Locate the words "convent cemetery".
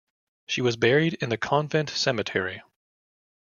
1.37-2.63